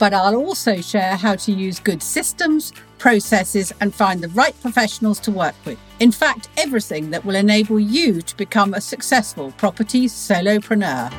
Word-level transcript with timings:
But 0.00 0.14
I'll 0.14 0.36
also 0.36 0.80
share 0.80 1.14
how 1.14 1.36
to 1.36 1.52
use 1.52 1.78
good 1.78 2.02
systems, 2.02 2.72
processes, 2.96 3.70
and 3.82 3.94
find 3.94 4.22
the 4.22 4.30
right 4.30 4.58
professionals 4.62 5.20
to 5.20 5.30
work 5.30 5.54
with. 5.66 5.78
In 5.98 6.10
fact, 6.10 6.48
everything 6.56 7.10
that 7.10 7.22
will 7.22 7.34
enable 7.34 7.78
you 7.78 8.22
to 8.22 8.36
become 8.38 8.72
a 8.72 8.80
successful 8.80 9.52
property 9.58 10.06
solopreneur. 10.06 11.12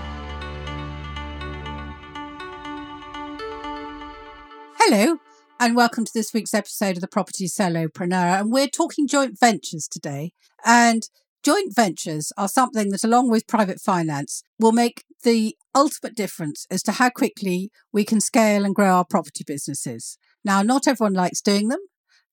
Hello, 4.79 5.19
and 5.59 5.75
welcome 5.75 6.03
to 6.03 6.11
this 6.11 6.33
week's 6.33 6.55
episode 6.55 6.97
of 6.97 7.01
the 7.01 7.07
Property 7.07 7.45
Solopreneur. 7.45 8.41
And 8.41 8.51
we're 8.51 8.67
talking 8.67 9.07
joint 9.07 9.39
ventures 9.39 9.87
today. 9.87 10.33
And 10.65 11.07
joint 11.43 11.75
ventures 11.75 12.31
are 12.37 12.47
something 12.47 12.89
that, 12.89 13.03
along 13.03 13.29
with 13.29 13.47
private 13.47 13.79
finance, 13.79 14.43
will 14.59 14.71
make 14.71 15.03
the 15.23 15.55
ultimate 15.75 16.15
difference 16.15 16.65
as 16.69 16.83
to 16.83 16.93
how 16.93 17.09
quickly 17.09 17.71
we 17.91 18.03
can 18.03 18.19
scale 18.19 18.65
and 18.65 18.75
grow 18.75 18.95
our 18.95 19.05
property 19.05 19.43
businesses. 19.45 20.17
Now, 20.43 20.61
not 20.61 20.87
everyone 20.87 21.13
likes 21.13 21.41
doing 21.41 21.67
them. 21.67 21.79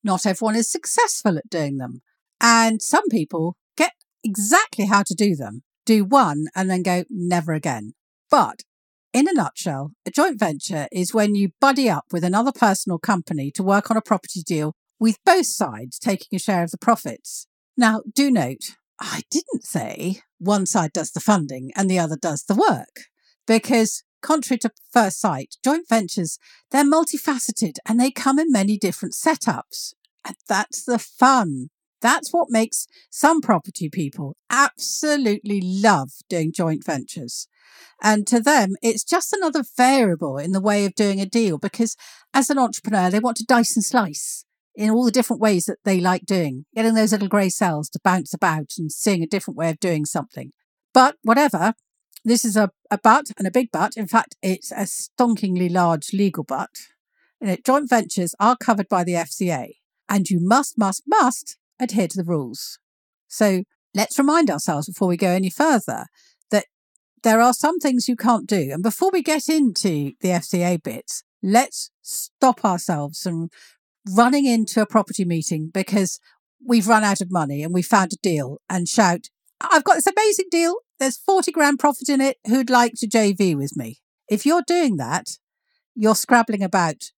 Not 0.02 0.26
everyone 0.26 0.56
is 0.56 0.70
successful 0.70 1.38
at 1.38 1.50
doing 1.50 1.78
them. 1.78 2.02
And 2.40 2.80
some 2.80 3.08
people 3.10 3.56
get 3.76 3.92
exactly 4.22 4.86
how 4.86 5.02
to 5.02 5.14
do 5.14 5.34
them, 5.34 5.62
do 5.84 6.04
one 6.04 6.46
and 6.54 6.70
then 6.70 6.82
go 6.82 7.04
never 7.10 7.52
again. 7.52 7.94
But 8.30 8.62
in 9.12 9.28
a 9.28 9.32
nutshell, 9.32 9.92
a 10.06 10.10
joint 10.10 10.38
venture 10.38 10.86
is 10.92 11.14
when 11.14 11.34
you 11.34 11.50
buddy 11.60 11.88
up 11.88 12.04
with 12.12 12.24
another 12.24 12.52
person 12.52 12.92
or 12.92 12.98
company 12.98 13.50
to 13.52 13.62
work 13.62 13.90
on 13.90 13.96
a 13.96 14.02
property 14.02 14.42
deal 14.42 14.74
with 15.00 15.18
both 15.24 15.46
sides 15.46 15.98
taking 15.98 16.36
a 16.36 16.38
share 16.38 16.62
of 16.62 16.70
the 16.70 16.78
profits. 16.78 17.46
Now, 17.76 18.02
do 18.12 18.30
note, 18.30 18.76
I 19.00 19.22
didn't 19.30 19.64
say 19.64 20.22
one 20.38 20.66
side 20.66 20.92
does 20.92 21.12
the 21.12 21.20
funding 21.20 21.70
and 21.76 21.90
the 21.90 21.98
other 21.98 22.16
does 22.16 22.44
the 22.44 22.54
work 22.54 23.06
because 23.46 24.02
contrary 24.22 24.58
to 24.58 24.70
first 24.92 25.20
sight, 25.20 25.56
joint 25.64 25.88
ventures, 25.88 26.38
they're 26.70 26.84
multifaceted 26.84 27.76
and 27.86 28.00
they 28.00 28.10
come 28.10 28.38
in 28.38 28.50
many 28.50 28.76
different 28.76 29.14
setups. 29.14 29.94
And 30.24 30.36
that's 30.48 30.84
the 30.84 30.98
fun. 30.98 31.68
That's 32.00 32.32
what 32.32 32.50
makes 32.50 32.86
some 33.10 33.40
property 33.40 33.88
people 33.88 34.36
absolutely 34.50 35.60
love 35.62 36.10
doing 36.28 36.52
joint 36.52 36.84
ventures. 36.84 37.48
And 38.02 38.26
to 38.28 38.40
them, 38.40 38.76
it's 38.82 39.04
just 39.04 39.32
another 39.32 39.64
variable 39.76 40.38
in 40.38 40.52
the 40.52 40.60
way 40.60 40.84
of 40.84 40.94
doing 40.94 41.20
a 41.20 41.26
deal 41.26 41.58
because 41.58 41.96
as 42.32 42.50
an 42.50 42.58
entrepreneur, 42.58 43.10
they 43.10 43.18
want 43.18 43.36
to 43.38 43.44
dice 43.44 43.74
and 43.74 43.84
slice 43.84 44.44
in 44.78 44.90
all 44.90 45.04
the 45.04 45.10
different 45.10 45.42
ways 45.42 45.64
that 45.64 45.78
they 45.84 46.00
like 46.00 46.24
doing, 46.24 46.64
getting 46.72 46.94
those 46.94 47.10
little 47.10 47.26
grey 47.26 47.48
cells 47.48 47.90
to 47.90 47.98
bounce 48.04 48.32
about 48.32 48.74
and 48.78 48.92
seeing 48.92 49.24
a 49.24 49.26
different 49.26 49.58
way 49.58 49.70
of 49.70 49.80
doing 49.80 50.04
something. 50.04 50.52
But 50.94 51.16
whatever, 51.22 51.74
this 52.24 52.44
is 52.44 52.56
a, 52.56 52.70
a 52.88 52.96
but 53.02 53.26
and 53.36 53.46
a 53.46 53.50
big 53.50 53.70
but. 53.72 53.96
In 53.96 54.06
fact, 54.06 54.36
it's 54.40 54.70
a 54.70 54.86
stonkingly 54.86 55.68
large 55.68 56.12
legal 56.12 56.44
but. 56.44 56.70
You 57.40 57.48
know, 57.48 57.56
joint 57.66 57.90
ventures 57.90 58.36
are 58.38 58.56
covered 58.56 58.88
by 58.88 59.02
the 59.02 59.14
FCA 59.14 59.70
and 60.08 60.30
you 60.30 60.38
must, 60.40 60.78
must, 60.78 61.02
must 61.08 61.58
adhere 61.80 62.06
to 62.06 62.16
the 62.16 62.24
rules. 62.24 62.78
So 63.26 63.64
let's 63.94 64.16
remind 64.16 64.48
ourselves 64.48 64.86
before 64.86 65.08
we 65.08 65.16
go 65.16 65.30
any 65.30 65.50
further 65.50 66.06
that 66.52 66.66
there 67.24 67.40
are 67.40 67.52
some 67.52 67.80
things 67.80 68.08
you 68.08 68.14
can't 68.14 68.46
do. 68.46 68.70
And 68.72 68.84
before 68.84 69.10
we 69.10 69.24
get 69.24 69.48
into 69.48 70.12
the 70.20 70.28
FCA 70.28 70.80
bits, 70.80 71.24
let's 71.42 71.90
stop 72.00 72.64
ourselves 72.64 73.20
from 73.20 73.48
running 74.16 74.46
into 74.46 74.80
a 74.80 74.86
property 74.86 75.24
meeting 75.24 75.70
because 75.72 76.20
we've 76.64 76.88
run 76.88 77.04
out 77.04 77.20
of 77.20 77.30
money 77.30 77.62
and 77.62 77.72
we 77.72 77.82
found 77.82 78.12
a 78.12 78.16
deal 78.22 78.58
and 78.68 78.88
shout, 78.88 79.28
I've 79.60 79.84
got 79.84 79.94
this 79.94 80.06
amazing 80.06 80.46
deal. 80.50 80.76
There's 80.98 81.16
40 81.16 81.52
grand 81.52 81.78
profit 81.78 82.08
in 82.08 82.20
it. 82.20 82.38
Who'd 82.46 82.70
like 82.70 82.94
to 82.98 83.08
JV 83.08 83.56
with 83.56 83.76
me? 83.76 84.00
If 84.28 84.44
you're 84.44 84.62
doing 84.66 84.96
that, 84.96 85.26
you're 85.94 86.14
scrabbling 86.14 86.62
about 86.62 87.10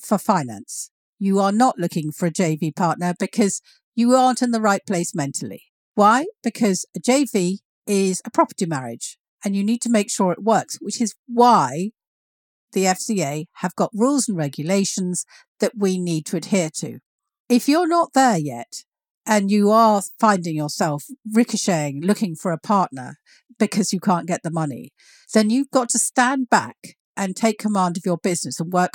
for 0.00 0.18
finance. 0.18 0.90
You 1.18 1.38
are 1.40 1.52
not 1.52 1.78
looking 1.78 2.12
for 2.12 2.26
a 2.26 2.32
JV 2.32 2.74
partner 2.74 3.14
because 3.18 3.60
you 3.94 4.14
aren't 4.14 4.42
in 4.42 4.50
the 4.50 4.60
right 4.60 4.82
place 4.86 5.14
mentally. 5.14 5.64
Why? 5.94 6.26
Because 6.42 6.86
a 6.96 7.00
JV 7.00 7.58
is 7.86 8.22
a 8.24 8.30
property 8.30 8.66
marriage 8.66 9.18
and 9.44 9.56
you 9.56 9.64
need 9.64 9.82
to 9.82 9.90
make 9.90 10.10
sure 10.10 10.32
it 10.32 10.42
works, 10.42 10.78
which 10.80 11.00
is 11.00 11.14
why 11.26 11.90
the 12.72 12.84
FCA 12.84 13.46
have 13.54 13.74
got 13.74 13.90
rules 13.94 14.28
and 14.28 14.36
regulations 14.36 15.24
that 15.60 15.72
we 15.76 15.98
need 15.98 16.26
to 16.26 16.36
adhere 16.36 16.70
to. 16.76 16.98
If 17.48 17.68
you're 17.68 17.88
not 17.88 18.12
there 18.14 18.38
yet, 18.38 18.84
and 19.28 19.50
you 19.50 19.70
are 19.70 20.00
finding 20.18 20.56
yourself 20.56 21.04
ricocheting, 21.30 22.00
looking 22.00 22.34
for 22.34 22.50
a 22.50 22.58
partner 22.58 23.16
because 23.58 23.92
you 23.92 24.00
can't 24.00 24.26
get 24.26 24.42
the 24.42 24.50
money, 24.50 24.90
then 25.34 25.50
you've 25.50 25.70
got 25.70 25.90
to 25.90 25.98
stand 25.98 26.48
back 26.48 26.96
and 27.14 27.36
take 27.36 27.58
command 27.58 27.98
of 27.98 28.06
your 28.06 28.16
business 28.16 28.58
and 28.58 28.72
work 28.72 28.92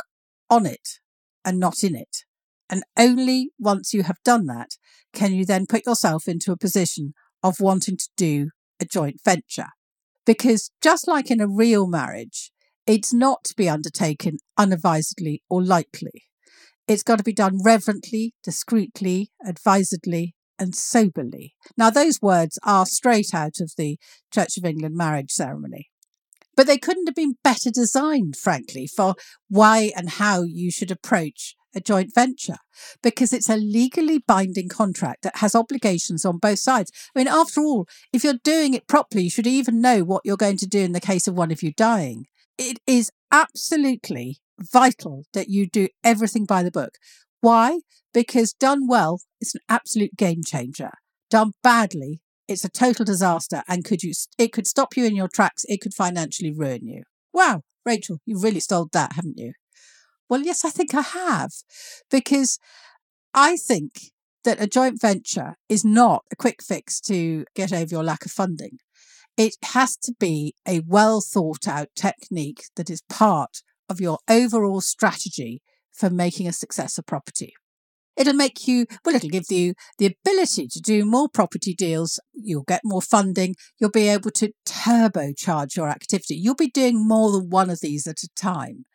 on 0.49 0.65
it 0.65 0.99
and 1.45 1.59
not 1.59 1.83
in 1.83 1.95
it. 1.95 2.23
And 2.67 2.83
only 2.97 3.51
once 3.59 3.93
you 3.93 4.01
have 4.03 4.17
done 4.25 4.47
that 4.47 4.71
can 5.13 5.33
you 5.33 5.45
then 5.45 5.67
put 5.67 5.85
yourself 5.85 6.27
into 6.27 6.51
a 6.51 6.57
position 6.57 7.13
of 7.43 7.59
wanting 7.59 7.97
to 7.97 8.09
do 8.17 8.49
a 8.79 8.85
joint 8.85 9.17
venture. 9.23 9.69
Because 10.25 10.71
just 10.81 11.07
like 11.07 11.29
in 11.29 11.41
a 11.41 11.47
real 11.47 11.85
marriage, 11.85 12.51
it's 12.87 13.13
not 13.13 13.43
to 13.43 13.53
be 13.55 13.69
undertaken 13.69 14.39
unadvisedly 14.57 15.43
or 15.47 15.63
lightly. 15.63 16.23
It's 16.93 17.01
got 17.01 17.17
to 17.17 17.23
be 17.23 17.33
done 17.33 17.57
reverently, 17.63 18.35
discreetly, 18.43 19.31
advisedly, 19.43 20.35
and 20.59 20.75
soberly. 20.75 21.55
Now, 21.75 21.89
those 21.89 22.21
words 22.21 22.59
are 22.63 22.85
straight 22.85 23.33
out 23.33 23.59
of 23.59 23.71
the 23.77 23.97
Church 24.31 24.57
of 24.57 24.63
England 24.63 24.95
marriage 24.95 25.31
ceremony. 25.31 25.89
But 26.55 26.67
they 26.67 26.77
couldn't 26.77 27.07
have 27.07 27.15
been 27.15 27.39
better 27.43 27.71
designed, 27.71 28.35
frankly, 28.35 28.85
for 28.85 29.15
why 29.49 29.91
and 29.95 30.07
how 30.07 30.43
you 30.43 30.69
should 30.69 30.91
approach 30.91 31.55
a 31.75 31.81
joint 31.81 32.13
venture 32.13 32.57
because 33.01 33.33
it's 33.33 33.49
a 33.49 33.57
legally 33.57 34.19
binding 34.19 34.69
contract 34.69 35.23
that 35.23 35.37
has 35.37 35.55
obligations 35.55 36.23
on 36.23 36.37
both 36.37 36.59
sides. 36.59 36.91
I 37.15 37.19
mean, 37.19 37.27
after 37.27 37.59
all, 37.61 37.87
if 38.13 38.23
you're 38.23 38.35
doing 38.43 38.75
it 38.75 38.87
properly, 38.87 39.23
you 39.23 39.29
should 39.31 39.47
even 39.47 39.81
know 39.81 40.03
what 40.03 40.21
you're 40.23 40.37
going 40.37 40.57
to 40.57 40.67
do 40.67 40.81
in 40.81 40.91
the 40.91 41.01
case 41.01 41.27
of 41.27 41.33
one 41.33 41.51
of 41.51 41.63
you 41.63 41.73
dying. 41.73 42.27
It 42.59 42.77
is 42.85 43.09
absolutely 43.31 44.37
vital 44.59 45.23
that 45.33 45.49
you 45.49 45.67
do 45.67 45.87
everything 46.03 46.45
by 46.45 46.63
the 46.63 46.71
book. 46.71 46.95
Why? 47.41 47.79
Because 48.13 48.53
done 48.53 48.87
well, 48.87 49.19
it's 49.41 49.55
an 49.55 49.61
absolute 49.67 50.15
game 50.15 50.41
changer. 50.45 50.91
Done 51.29 51.53
badly, 51.63 52.21
it's 52.47 52.63
a 52.63 52.69
total 52.69 53.05
disaster 53.05 53.63
and 53.67 53.83
could 53.83 54.03
you 54.03 54.13
it 54.37 54.53
could 54.53 54.67
stop 54.67 54.95
you 54.95 55.05
in 55.05 55.15
your 55.15 55.27
tracks, 55.27 55.65
it 55.67 55.81
could 55.81 55.93
financially 55.93 56.53
ruin 56.55 56.85
you. 56.85 57.03
Wow, 57.33 57.61
Rachael, 57.85 58.19
you've 58.25 58.43
really 58.43 58.59
stole 58.59 58.87
that, 58.93 59.13
haven't 59.13 59.37
you? 59.37 59.53
Well, 60.29 60.41
yes, 60.41 60.63
I 60.63 60.69
think 60.69 60.93
I 60.93 61.01
have. 61.01 61.51
Because 62.09 62.59
I 63.33 63.57
think 63.57 64.11
that 64.43 64.61
a 64.61 64.67
joint 64.67 65.01
venture 65.01 65.55
is 65.69 65.83
not 65.83 66.23
a 66.31 66.35
quick 66.35 66.61
fix 66.61 66.99
to 67.01 67.45
get 67.55 67.73
over 67.73 67.89
your 67.89 68.03
lack 68.03 68.25
of 68.25 68.31
funding. 68.31 68.77
It 69.37 69.55
has 69.63 69.95
to 69.97 70.13
be 70.19 70.53
a 70.67 70.81
well 70.85 71.21
thought 71.21 71.67
out 71.67 71.89
technique 71.95 72.65
that 72.75 72.89
is 72.89 73.01
part 73.09 73.63
of 73.89 74.01
your 74.01 74.19
overall 74.29 74.81
strategy 74.81 75.61
for 75.91 76.09
making 76.09 76.47
a 76.47 76.53
success 76.53 76.97
of 76.97 77.05
property. 77.05 77.53
It'll 78.15 78.33
make 78.33 78.67
you, 78.67 78.85
well, 79.03 79.15
it'll 79.15 79.29
give 79.29 79.49
you 79.49 79.73
the 79.97 80.05
ability 80.05 80.67
to 80.67 80.79
do 80.79 81.03
more 81.03 81.27
property 81.27 81.73
deals. 81.73 82.19
You'll 82.31 82.63
get 82.63 82.81
more 82.83 83.01
funding. 83.01 83.55
You'll 83.79 83.89
be 83.89 84.07
able 84.07 84.29
to 84.31 84.51
turbocharge 84.67 85.75
your 85.75 85.89
activity. 85.89 86.35
You'll 86.35 86.55
be 86.55 86.69
doing 86.69 87.07
more 87.07 87.31
than 87.31 87.49
one 87.49 87.69
of 87.69 87.79
these 87.81 88.05
at 88.05 88.23
a 88.23 88.29
time. 88.35 88.85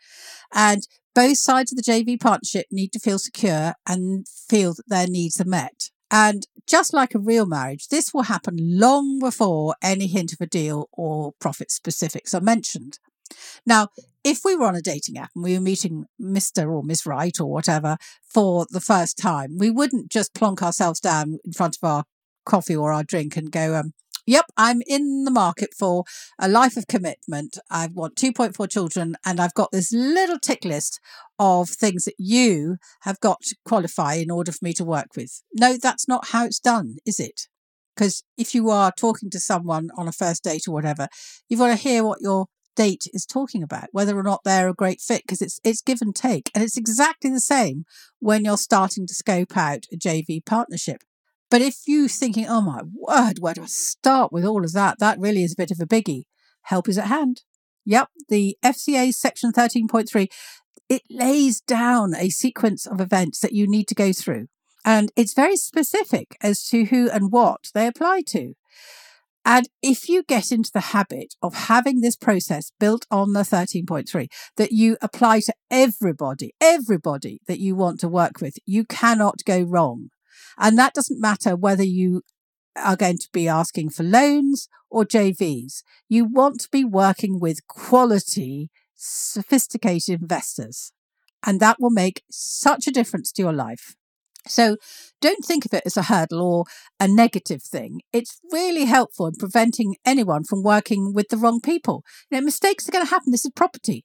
And 0.52 0.86
both 1.14 1.38
sides 1.38 1.72
of 1.72 1.76
the 1.76 1.82
JV 1.82 2.20
partnership 2.20 2.66
need 2.70 2.92
to 2.92 3.00
feel 3.00 3.18
secure 3.18 3.74
and 3.86 4.26
feel 4.28 4.74
that 4.74 4.88
their 4.88 5.08
needs 5.08 5.40
are 5.40 5.44
met. 5.44 5.90
And 6.10 6.46
just 6.66 6.94
like 6.94 7.14
a 7.14 7.18
real 7.18 7.44
marriage, 7.44 7.88
this 7.88 8.14
will 8.14 8.22
happen 8.22 8.56
long 8.58 9.18
before 9.18 9.74
any 9.82 10.06
hint 10.06 10.32
of 10.32 10.40
a 10.40 10.46
deal 10.46 10.88
or 10.92 11.32
profit 11.40 11.70
specifics 11.70 12.34
are 12.34 12.40
mentioned. 12.40 12.98
Now, 13.66 13.88
if 14.28 14.40
we 14.44 14.54
were 14.54 14.66
on 14.66 14.76
a 14.76 14.82
dating 14.82 15.16
app 15.16 15.30
and 15.34 15.42
we 15.42 15.54
were 15.54 15.60
meeting 15.60 16.04
Mr. 16.20 16.70
or 16.70 16.82
Miss 16.82 17.06
Right 17.06 17.38
or 17.40 17.50
whatever 17.50 17.96
for 18.22 18.66
the 18.70 18.80
first 18.80 19.16
time, 19.16 19.56
we 19.58 19.70
wouldn't 19.70 20.10
just 20.10 20.34
plonk 20.34 20.62
ourselves 20.62 21.00
down 21.00 21.38
in 21.44 21.52
front 21.52 21.78
of 21.80 21.88
our 21.88 22.04
coffee 22.44 22.76
or 22.76 22.92
our 22.92 23.02
drink 23.02 23.36
and 23.36 23.50
go, 23.50 23.74
um, 23.74 23.92
Yep, 24.26 24.44
I'm 24.58 24.82
in 24.86 25.24
the 25.24 25.30
market 25.30 25.70
for 25.72 26.04
a 26.38 26.48
life 26.48 26.76
of 26.76 26.86
commitment. 26.86 27.56
I 27.70 27.88
want 27.90 28.14
2.4 28.16 28.70
children, 28.70 29.16
and 29.24 29.40
I've 29.40 29.54
got 29.54 29.70
this 29.72 29.90
little 29.90 30.38
tick 30.38 30.66
list 30.66 31.00
of 31.38 31.70
things 31.70 32.04
that 32.04 32.16
you 32.18 32.76
have 33.02 33.20
got 33.20 33.40
to 33.44 33.56
qualify 33.64 34.16
in 34.16 34.30
order 34.30 34.52
for 34.52 34.58
me 34.60 34.74
to 34.74 34.84
work 34.84 35.16
with. 35.16 35.42
No, 35.54 35.78
that's 35.82 36.06
not 36.06 36.28
how 36.28 36.44
it's 36.44 36.60
done, 36.60 36.96
is 37.06 37.18
it? 37.18 37.48
Because 37.96 38.22
if 38.36 38.54
you 38.54 38.68
are 38.68 38.92
talking 38.92 39.30
to 39.30 39.40
someone 39.40 39.88
on 39.96 40.08
a 40.08 40.12
first 40.12 40.44
date 40.44 40.68
or 40.68 40.74
whatever, 40.74 41.08
you've 41.48 41.60
got 41.60 41.68
to 41.68 41.76
hear 41.76 42.04
what 42.04 42.20
your 42.20 42.48
date 42.78 43.08
is 43.12 43.26
talking 43.26 43.64
about, 43.64 43.88
whether 43.90 44.16
or 44.16 44.22
not 44.22 44.44
they're 44.44 44.68
a 44.68 44.82
great 44.82 45.00
fit, 45.00 45.22
because 45.24 45.42
it's 45.42 45.58
it's 45.64 45.82
give 45.82 46.00
and 46.00 46.14
take. 46.14 46.48
And 46.54 46.62
it's 46.62 46.76
exactly 46.76 47.28
the 47.28 47.40
same 47.40 47.84
when 48.20 48.44
you're 48.44 48.56
starting 48.56 49.04
to 49.08 49.14
scope 49.14 49.56
out 49.56 49.86
a 49.92 49.96
JV 49.96 50.46
partnership. 50.46 51.02
But 51.50 51.60
if 51.60 51.78
you're 51.88 52.08
thinking, 52.08 52.46
oh 52.46 52.60
my 52.60 52.82
word, 52.94 53.40
where 53.40 53.54
do 53.54 53.64
I 53.64 53.66
start 53.66 54.32
with 54.32 54.44
all 54.44 54.64
of 54.64 54.72
that? 54.74 55.00
That 55.00 55.18
really 55.18 55.42
is 55.42 55.54
a 55.54 55.62
bit 55.62 55.72
of 55.72 55.80
a 55.80 55.86
biggie. 55.86 56.22
Help 56.62 56.88
is 56.88 56.98
at 56.98 57.06
hand. 57.06 57.42
Yep, 57.84 58.08
the 58.28 58.56
FCA 58.62 59.12
section 59.12 59.50
13.3, 59.50 60.28
it 60.88 61.02
lays 61.10 61.60
down 61.60 62.14
a 62.14 62.28
sequence 62.28 62.86
of 62.86 63.00
events 63.00 63.40
that 63.40 63.54
you 63.54 63.66
need 63.66 63.88
to 63.88 63.94
go 63.94 64.12
through. 64.12 64.46
And 64.84 65.10
it's 65.16 65.34
very 65.34 65.56
specific 65.56 66.36
as 66.40 66.62
to 66.68 66.84
who 66.84 67.10
and 67.10 67.32
what 67.32 67.70
they 67.74 67.88
apply 67.88 68.22
to. 68.28 68.54
And 69.50 69.66
if 69.82 70.10
you 70.10 70.24
get 70.24 70.52
into 70.52 70.70
the 70.70 70.92
habit 70.92 71.34
of 71.42 71.54
having 71.54 72.02
this 72.02 72.16
process 72.16 72.70
built 72.78 73.06
on 73.10 73.32
the 73.32 73.40
13.3 73.40 74.28
that 74.58 74.72
you 74.72 74.98
apply 75.00 75.40
to 75.40 75.54
everybody, 75.70 76.52
everybody 76.60 77.40
that 77.48 77.58
you 77.58 77.74
want 77.74 77.98
to 78.00 78.08
work 78.08 78.42
with, 78.42 78.56
you 78.66 78.84
cannot 78.84 79.46
go 79.46 79.62
wrong. 79.62 80.10
And 80.58 80.78
that 80.78 80.92
doesn't 80.92 81.18
matter 81.18 81.56
whether 81.56 81.82
you 81.82 82.20
are 82.76 82.94
going 82.94 83.16
to 83.16 83.28
be 83.32 83.48
asking 83.48 83.88
for 83.88 84.02
loans 84.02 84.68
or 84.90 85.06
JVs. 85.06 85.82
You 86.10 86.26
want 86.26 86.60
to 86.60 86.68
be 86.70 86.84
working 86.84 87.40
with 87.40 87.66
quality, 87.66 88.68
sophisticated 88.94 90.20
investors. 90.20 90.92
And 91.42 91.58
that 91.60 91.78
will 91.80 91.88
make 91.88 92.22
such 92.30 92.86
a 92.86 92.92
difference 92.92 93.32
to 93.32 93.42
your 93.42 93.54
life. 93.54 93.96
So 94.46 94.76
don't 95.20 95.44
think 95.44 95.64
of 95.66 95.74
it 95.74 95.82
as 95.84 95.96
a 95.96 96.04
hurdle 96.04 96.40
or 96.40 96.64
a 97.00 97.08
negative 97.08 97.62
thing. 97.62 98.00
It's 98.12 98.40
really 98.50 98.84
helpful 98.84 99.26
in 99.26 99.34
preventing 99.38 99.96
anyone 100.04 100.44
from 100.44 100.62
working 100.62 101.12
with 101.12 101.28
the 101.28 101.36
wrong 101.36 101.60
people. 101.60 102.04
You 102.30 102.38
know, 102.38 102.44
mistakes 102.44 102.88
are 102.88 102.92
going 102.92 103.04
to 103.04 103.10
happen. 103.10 103.32
This 103.32 103.44
is 103.44 103.52
property. 103.54 104.04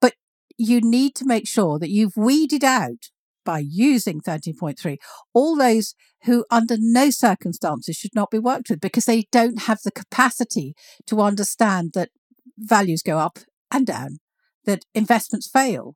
But 0.00 0.14
you 0.56 0.80
need 0.80 1.14
to 1.16 1.26
make 1.26 1.46
sure 1.46 1.78
that 1.78 1.90
you've 1.90 2.16
weeded 2.16 2.64
out 2.64 3.10
by 3.44 3.64
using 3.66 4.20
13.3 4.20 4.98
all 5.32 5.56
those 5.56 5.94
who 6.24 6.44
under 6.50 6.76
no 6.78 7.08
circumstances 7.08 7.96
should 7.96 8.14
not 8.14 8.30
be 8.30 8.38
worked 8.38 8.68
with 8.68 8.78
because 8.78 9.06
they 9.06 9.24
don't 9.32 9.62
have 9.62 9.78
the 9.84 9.90
capacity 9.90 10.74
to 11.06 11.22
understand 11.22 11.92
that 11.94 12.10
values 12.58 13.02
go 13.02 13.16
up 13.18 13.38
and 13.70 13.86
down, 13.86 14.18
that 14.64 14.84
investments 14.94 15.48
fail, 15.48 15.94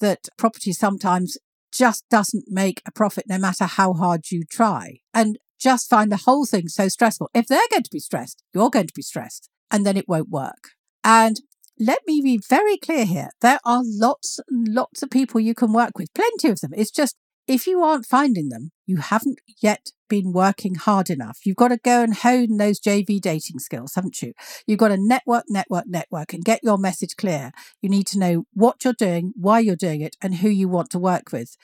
that 0.00 0.28
property 0.38 0.72
sometimes 0.72 1.36
just 1.74 2.04
doesn't 2.08 2.44
make 2.48 2.80
a 2.86 2.92
profit 2.92 3.24
no 3.28 3.38
matter 3.38 3.64
how 3.64 3.92
hard 3.92 4.30
you 4.30 4.44
try. 4.48 5.00
And 5.12 5.38
just 5.58 5.90
find 5.90 6.12
the 6.12 6.18
whole 6.18 6.44
thing 6.44 6.68
so 6.68 6.88
stressful. 6.88 7.30
If 7.34 7.46
they're 7.46 7.58
going 7.70 7.82
to 7.82 7.90
be 7.90 7.98
stressed, 7.98 8.42
you're 8.52 8.70
going 8.70 8.86
to 8.86 8.94
be 8.94 9.02
stressed, 9.02 9.48
and 9.70 9.84
then 9.84 9.96
it 9.96 10.08
won't 10.08 10.28
work. 10.28 10.70
And 11.02 11.40
let 11.78 12.00
me 12.06 12.20
be 12.22 12.38
very 12.38 12.76
clear 12.76 13.04
here. 13.04 13.30
There 13.40 13.58
are 13.64 13.82
lots 13.84 14.38
and 14.48 14.68
lots 14.68 15.02
of 15.02 15.10
people 15.10 15.40
you 15.40 15.54
can 15.54 15.72
work 15.72 15.92
with, 15.96 16.14
plenty 16.14 16.48
of 16.48 16.60
them. 16.60 16.72
It's 16.76 16.90
just 16.90 17.16
if 17.46 17.66
you 17.66 17.82
aren't 17.82 18.06
finding 18.06 18.48
them, 18.48 18.70
you 18.86 18.98
haven't 18.98 19.38
yet 19.60 19.90
been 20.08 20.32
working 20.32 20.76
hard 20.76 21.10
enough. 21.10 21.40
You've 21.44 21.56
got 21.56 21.68
to 21.68 21.78
go 21.78 22.02
and 22.02 22.14
hone 22.14 22.56
those 22.56 22.80
JV 22.80 23.20
dating 23.20 23.58
skills, 23.58 23.94
haven't 23.94 24.22
you? 24.22 24.32
You've 24.66 24.78
got 24.78 24.88
to 24.88 24.96
network, 24.98 25.44
network, 25.48 25.86
network 25.86 26.32
and 26.32 26.44
get 26.44 26.60
your 26.62 26.78
message 26.78 27.16
clear. 27.16 27.50
You 27.82 27.88
need 27.88 28.06
to 28.08 28.18
know 28.18 28.44
what 28.52 28.84
you're 28.84 28.94
doing, 28.94 29.32
why 29.36 29.60
you're 29.60 29.76
doing 29.76 30.00
it, 30.00 30.16
and 30.22 30.36
who 30.36 30.48
you 30.48 30.68
want 30.68 30.90
to 30.90 30.98
work 30.98 31.32
with. 31.32 31.56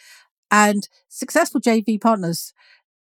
And 0.51 0.89
successful 1.09 1.61
JV 1.61 2.01
partners, 2.01 2.53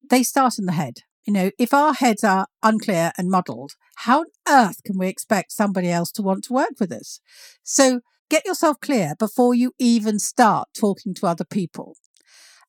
they 0.09 0.23
start 0.23 0.59
in 0.59 0.67
the 0.67 0.73
head. 0.73 0.99
You 1.25 1.33
know, 1.33 1.51
if 1.59 1.73
our 1.73 1.95
heads 1.95 2.25
are 2.25 2.47
unclear 2.63 3.13
and 3.17 3.31
muddled, 3.31 3.73
how 3.97 4.21
on 4.21 4.27
earth 4.49 4.83
can 4.85 4.99
we 4.99 5.09
expect 5.09 5.53
somebody 5.53 5.91
else 5.91 6.11
to 6.13 6.23
want 6.23 6.45
to 6.45 6.53
work 6.53 6.81
with 6.81 6.91
us? 6.91 7.21
So 7.63 8.01
get 8.29 8.45
yourself 8.45 8.81
clear 8.81 9.15
before 9.19 9.55
you 9.55 9.73
even 9.79 10.19
start 10.19 10.69
talking 10.75 11.15
to 11.15 11.27
other 11.27 11.45
people. 11.45 11.97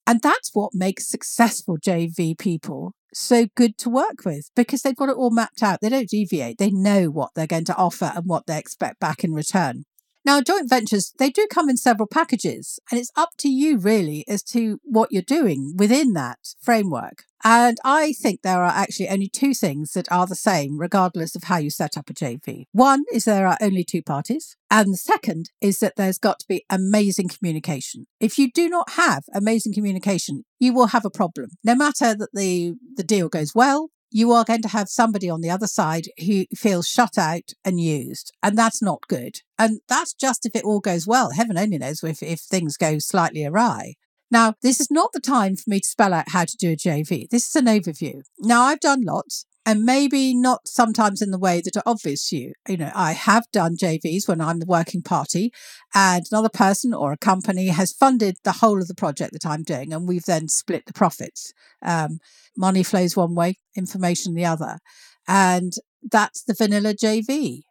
And 0.05 0.21
that's 0.21 0.51
what 0.53 0.73
makes 0.73 1.07
successful 1.07 1.77
JV 1.77 2.37
people 2.37 2.93
so 3.13 3.47
good 3.55 3.77
to 3.77 3.89
work 3.89 4.25
with 4.25 4.49
because 4.55 4.81
they've 4.81 4.95
got 4.95 5.09
it 5.09 5.15
all 5.15 5.31
mapped 5.31 5.63
out. 5.63 5.79
They 5.81 5.89
don't 5.89 6.09
deviate. 6.09 6.57
They 6.57 6.71
know 6.71 7.09
what 7.09 7.31
they're 7.35 7.47
going 7.47 7.65
to 7.65 7.75
offer 7.75 8.11
and 8.15 8.25
what 8.25 8.47
they 8.47 8.57
expect 8.57 8.99
back 8.99 9.23
in 9.23 9.33
return. 9.33 9.85
Now, 10.25 10.41
joint 10.41 10.69
ventures, 10.69 11.13
they 11.19 11.29
do 11.29 11.47
come 11.51 11.69
in 11.69 11.75
several 11.75 12.07
packages, 12.07 12.79
and 12.89 12.99
it's 12.99 13.11
up 13.15 13.31
to 13.39 13.49
you 13.49 13.77
really 13.77 14.23
as 14.27 14.41
to 14.43 14.79
what 14.83 15.11
you're 15.11 15.21
doing 15.21 15.73
within 15.77 16.13
that 16.13 16.39
framework. 16.61 17.25
And 17.43 17.77
I 17.83 18.13
think 18.13 18.41
there 18.41 18.63
are 18.63 18.71
actually 18.71 19.09
only 19.09 19.27
two 19.27 19.53
things 19.53 19.91
that 19.93 20.09
are 20.09 20.25
the 20.25 20.35
same, 20.35 20.79
regardless 20.79 21.35
of 21.35 21.43
how 21.43 21.57
you 21.57 21.69
set 21.69 21.97
up 21.97 22.09
a 22.09 22.13
JV. 22.13 22.67
One 22.71 23.03
is 23.11 23.25
there 23.25 23.47
are 23.47 23.57
only 23.59 23.83
two 23.83 24.01
parties. 24.01 24.55
And 24.71 24.93
the 24.93 24.97
second 24.97 25.51
is 25.59 25.79
that 25.79 25.97
there's 25.97 26.17
got 26.17 26.39
to 26.39 26.47
be 26.47 26.65
amazing 26.69 27.27
communication. 27.27 28.07
If 28.21 28.39
you 28.39 28.49
do 28.49 28.69
not 28.69 28.91
have 28.91 29.25
amazing 29.33 29.73
communication, 29.73 30.45
you 30.57 30.73
will 30.73 30.87
have 30.87 31.03
a 31.03 31.11
problem. 31.11 31.49
No 31.65 31.75
matter 31.75 32.15
that 32.15 32.29
the, 32.33 32.75
the 32.95 33.03
deal 33.03 33.27
goes 33.27 33.53
well, 33.53 33.89
you 34.13 34.31
are 34.31 34.45
going 34.45 34.61
to 34.61 34.67
have 34.69 34.87
somebody 34.87 35.29
on 35.29 35.41
the 35.41 35.49
other 35.49 35.65
side 35.65 36.05
who 36.25 36.45
feels 36.55 36.87
shut 36.87 37.17
out 37.17 37.51
and 37.65 37.81
used. 37.81 38.31
And 38.43 38.55
that's 38.55 38.81
not 38.81 39.07
good. 39.09 39.39
And 39.57 39.79
that's 39.89 40.13
just 40.13 40.45
if 40.45 40.55
it 40.55 40.63
all 40.63 40.79
goes 40.79 41.07
well. 41.07 41.31
Heaven 41.31 41.57
only 41.57 41.79
knows 41.79 42.03
if, 42.03 42.21
if 42.21 42.39
things 42.39 42.77
go 42.77 42.99
slightly 42.99 43.43
awry. 43.43 43.95
Now, 44.29 44.53
this 44.61 44.79
is 44.79 44.91
not 44.91 45.11
the 45.13 45.19
time 45.19 45.55
for 45.55 45.63
me 45.67 45.79
to 45.79 45.87
spell 45.87 46.13
out 46.13 46.29
how 46.29 46.45
to 46.45 46.57
do 46.57 46.71
a 46.71 46.75
JV. 46.75 47.27
This 47.29 47.47
is 47.47 47.55
an 47.55 47.65
overview. 47.65 48.21
Now, 48.39 48.63
I've 48.63 48.79
done 48.79 49.01
lots 49.03 49.45
and 49.65 49.83
maybe 49.83 50.35
not 50.35 50.67
sometimes 50.67 51.21
in 51.21 51.31
the 51.31 51.39
way 51.39 51.61
that 51.61 51.77
are 51.77 51.83
obvious 51.85 52.29
to 52.29 52.37
you. 52.37 52.53
You 52.67 52.77
know, 52.77 52.91
I 52.93 53.13
have 53.13 53.45
done 53.51 53.77
JVs 53.77 54.27
when 54.27 54.41
I'm 54.41 54.59
the 54.59 54.65
working 54.65 55.01
party 55.01 55.53
and 55.93 56.25
another 56.31 56.49
person 56.49 56.93
or 56.93 57.13
a 57.13 57.17
company 57.17 57.67
has 57.67 57.93
funded 57.93 58.35
the 58.43 58.53
whole 58.53 58.81
of 58.81 58.87
the 58.87 58.95
project 58.95 59.31
that 59.33 59.45
I'm 59.45 59.63
doing 59.63 59.93
and 59.93 60.07
we've 60.07 60.25
then 60.25 60.47
split 60.47 60.85
the 60.85 60.93
profits. 60.93 61.53
Um, 61.81 62.19
money 62.57 62.83
flows 62.83 63.15
one 63.15 63.35
way, 63.35 63.57
information 63.75 64.33
the 64.33 64.45
other. 64.45 64.79
And 65.27 65.73
that's 66.11 66.43
the 66.43 66.53
vanilla 66.53 66.93
JV. 66.93 67.61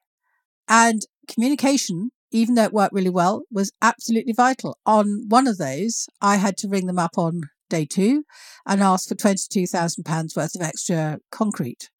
And 0.68 1.02
communication, 1.28 2.10
even 2.30 2.54
though 2.54 2.64
it 2.64 2.72
worked 2.72 2.94
really 2.94 3.10
well, 3.10 3.42
was 3.50 3.72
absolutely 3.82 4.32
vital. 4.32 4.78
On 4.86 5.24
one 5.28 5.46
of 5.46 5.58
those, 5.58 6.06
I 6.22 6.36
had 6.36 6.56
to 6.58 6.68
ring 6.68 6.86
them 6.86 6.98
up 6.98 7.18
on 7.18 7.42
day 7.72 7.86
two 7.86 8.24
and 8.66 8.82
ask 8.82 9.08
for 9.08 9.14
£22,000 9.14 10.36
worth 10.36 10.54
of 10.54 10.60
extra 10.62 11.18
concrete. 11.30 11.90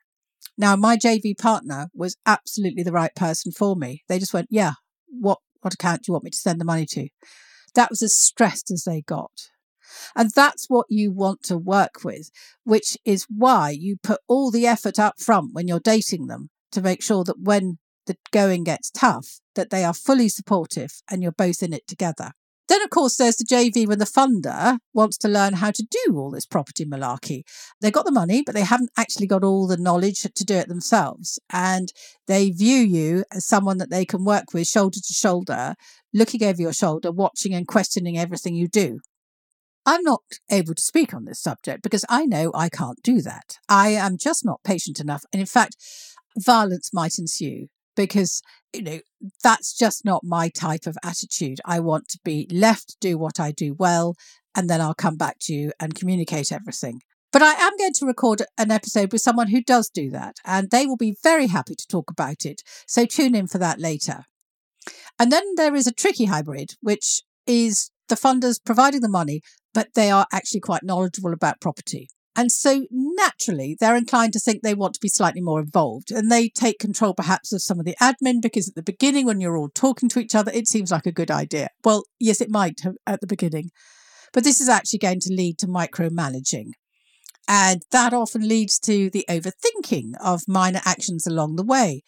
Now, 0.63 0.77
my 0.77 0.97
JV 0.97 1.37
partner 1.37 1.89
was 1.93 2.17
absolutely 2.25 2.85
the 2.85 2.93
right 2.93 3.13
person 3.17 3.51
for 3.51 3.75
me. 3.75 4.05
They 4.09 4.21
just 4.21 4.33
went, 4.33 4.47
Yeah, 4.49 4.75
what, 5.09 5.39
what 5.61 5.75
account 5.75 6.03
do 6.03 6.05
you 6.09 6.13
want 6.13 6.23
me 6.23 6.31
to 6.31 6.39
send 6.39 6.61
the 6.61 6.65
money 6.65 6.87
to? 6.91 7.09
That 7.75 7.91
was 7.91 8.01
as 8.01 8.17
stressed 8.17 8.71
as 8.71 8.85
they 8.85 9.03
got. 9.03 9.33
And 10.15 10.31
that's 10.31 10.67
what 10.69 10.87
you 10.89 11.11
want 11.11 11.43
to 11.47 11.59
work 11.59 12.05
with, 12.05 12.31
which 12.63 12.97
is 13.05 13.27
why 13.29 13.71
you 13.71 13.97
put 14.05 14.21
all 14.29 14.53
the 14.53 14.69
effort 14.69 15.01
up 15.01 15.19
front 15.19 15.53
when 15.53 15.67
you're 15.67 15.81
dating 15.81 16.29
them 16.29 16.51
to 16.71 16.81
make 16.81 17.03
sure 17.03 17.25
that 17.25 17.41
when 17.41 17.79
the 18.07 18.17
going 18.31 18.63
gets 18.63 18.89
tough, 18.89 19.41
that 19.57 19.71
they 19.71 19.83
are 19.83 19.93
fully 19.93 20.29
supportive 20.29 21.03
and 21.11 21.25
you're 21.25 21.33
both 21.33 21.61
in 21.61 21.73
it 21.73 21.89
together. 21.89 22.35
Then, 22.73 22.81
of 22.81 22.89
course, 22.89 23.17
there's 23.17 23.37
the 23.37 23.45
JV 23.45 23.87
when 23.87 23.99
the 23.99 24.07
funder 24.07 24.79
wants 24.95 25.19
to 25.19 25.29
learn 25.29 25.53
how 25.53 25.73
to 25.73 25.83
do 25.83 26.17
all 26.17 26.31
this 26.31 26.47
property 26.47 26.87
malarkey. 26.87 27.43
They've 27.83 27.93
got 27.93 28.07
the 28.07 28.11
money, 28.11 28.43
but 28.47 28.55
they 28.55 28.63
haven't 28.63 28.89
actually 28.97 29.27
got 29.27 29.45
all 29.45 29.67
the 29.67 29.77
knowledge 29.77 30.23
to 30.23 30.45
do 30.45 30.55
it 30.55 30.69
themselves. 30.69 31.39
And 31.53 31.93
they 32.27 32.49
view 32.49 32.79
you 32.79 33.25
as 33.31 33.45
someone 33.45 33.77
that 33.77 33.91
they 33.91 34.07
can 34.07 34.25
work 34.25 34.55
with 34.55 34.69
shoulder 34.69 35.01
to 35.07 35.13
shoulder, 35.13 35.75
looking 36.15 36.43
over 36.43 36.63
your 36.63 36.73
shoulder, 36.73 37.13
watching 37.13 37.53
and 37.53 37.69
questioning 37.69 38.17
everything 38.17 38.55
you 38.55 38.69
do. 38.69 39.01
I'm 39.85 40.03
not 40.03 40.23
able 40.51 40.75
to 40.75 40.83
speak 40.83 41.13
on 41.13 41.27
this 41.27 41.43
subject 41.43 41.83
because 41.83 42.07
I 42.09 42.25
know 42.25 42.53
I 42.55 42.71
can't 42.71 43.03
do 43.05 43.21
that. 43.21 43.59
I 43.69 43.89
am 43.89 44.17
just 44.17 44.47
not 44.47 44.65
patient 44.65 44.99
enough. 44.99 45.25
And 45.31 45.41
in 45.41 45.47
fact, 45.47 45.77
violence 46.39 46.89
might 46.95 47.19
ensue 47.19 47.67
because 47.97 48.43
you 48.73 48.83
know 48.83 49.01
that's 49.43 49.77
just 49.77 50.05
not 50.05 50.25
my 50.25 50.49
type 50.49 50.87
of 50.87 50.97
attitude. 51.05 51.61
I 51.65 51.81
want 51.81 52.09
to 52.09 52.19
be 52.25 52.47
left 52.51 52.97
do 53.01 53.19
what 53.19 53.39
i 53.41 53.53
do 53.53 53.75
well 53.75 54.15
and 54.55 54.69
then 54.69 54.81
i'll 54.81 54.95
come 54.95 55.17
back 55.17 55.37
to 55.43 55.55
you 55.55 55.73
and 55.81 55.95
communicate 55.95 56.53
everything. 56.53 57.01
But 57.33 57.43
i 57.43 57.53
am 57.53 57.77
going 57.79 57.93
to 57.95 58.07
record 58.07 58.43
an 58.59 58.71
episode 58.71 59.13
with 59.13 59.23
someone 59.23 59.49
who 59.49 59.63
does 59.63 59.89
do 59.89 60.11
that 60.11 60.37
and 60.45 60.71
they 60.71 60.87
will 60.87 60.97
be 60.97 61.17
very 61.23 61.49
happy 61.49 61.75
to 61.75 61.87
talk 61.87 62.11
about 62.11 62.45
it. 62.45 62.63
So 62.87 63.07
tune 63.07 63.35
in 63.35 63.47
for 63.47 63.59
that 63.59 63.79
later. 63.79 64.25
And 65.19 65.31
then 65.31 65.45
there 65.57 65.75
is 65.75 65.87
a 65.87 65.93
tricky 65.93 66.25
hybrid 66.27 66.73
which 66.81 67.23
is 67.47 67.91
the 68.09 68.15
funders 68.17 68.59
providing 68.65 69.01
the 69.01 69.09
money 69.09 69.41
but 69.75 69.89
they 69.95 70.11
are 70.11 70.27
actually 70.33 70.61
quite 70.61 70.83
knowledgeable 70.83 71.33
about 71.33 71.61
property 71.61 72.09
And 72.35 72.51
so 72.51 72.87
naturally, 72.91 73.77
they're 73.79 73.97
inclined 73.97 74.33
to 74.33 74.41
think 74.41 74.63
they 74.63 74.75
want 74.75 74.95
to 74.95 75.01
be 75.01 75.09
slightly 75.09 75.43
more 75.43 75.61
involved 75.61 76.11
and 76.11 76.31
they 76.31 76.49
take 76.49 76.79
control 76.79 77.13
perhaps 77.13 77.53
of 77.53 77.61
some 77.61 77.79
of 77.79 77.85
the 77.85 77.97
admin 78.01 78.41
because 78.41 78.69
at 78.69 78.75
the 78.75 78.83
beginning, 78.83 79.27
when 79.27 79.41
you're 79.41 79.57
all 79.57 79.69
talking 79.69 80.09
to 80.11 80.19
each 80.19 80.35
other, 80.35 80.51
it 80.55 80.67
seems 80.67 80.91
like 80.91 81.07
a 81.07 81.13
good 81.13 81.31
idea. 81.31 81.69
Well, 81.85 82.05
yes, 82.19 82.41
it 82.41 82.51
might 82.51 82.81
have 82.85 82.95
at 83.07 83.21
the 83.21 83.27
beginning, 83.27 83.71
but 84.33 84.45
this 84.45 84.61
is 84.61 84.69
actually 84.69 85.01
going 85.01 85.21
to 85.21 85.33
lead 85.33 85.59
to 85.59 85.67
micromanaging. 85.67 86.71
And 87.49 87.83
that 87.91 88.15
often 88.15 88.49
leads 88.49 88.79
to 88.81 89.11
the 89.11 89.27
overthinking 89.29 90.13
of 90.25 90.43
minor 90.49 90.81
actions 90.85 91.27
along 91.27 91.57
the 91.57 91.65
way. 91.65 92.03